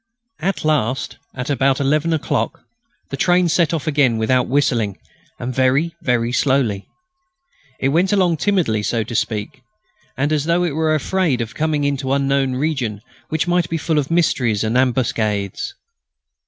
At 0.39 0.65
last, 0.65 1.17
at 1.35 1.51
about 1.51 1.79
eleven 1.79 2.11
o'clock, 2.11 2.63
the 3.11 3.15
train 3.17 3.47
set 3.49 3.71
off 3.71 3.85
again 3.85 4.17
without 4.17 4.47
whistling, 4.47 4.97
and 5.37 5.53
very 5.53 5.93
slowly. 6.31 6.87
It 7.79 7.89
went 7.89 8.11
along 8.11 8.37
timidly, 8.37 8.81
so 8.81 9.03
to 9.03 9.13
speak, 9.13 9.61
and 10.17 10.33
as 10.33 10.45
though 10.45 10.63
it 10.63 10.73
was 10.75 10.99
afraid 10.99 11.39
of 11.39 11.53
coming 11.53 11.83
into 11.83 12.05
some 12.09 12.13
unknown 12.13 12.55
region 12.55 13.01
which 13.29 13.47
might 13.47 13.69
be 13.69 13.77
full 13.77 13.99
of 13.99 14.09
mysteries 14.09 14.63
and 14.63 14.75
ambuscades. 14.75 15.75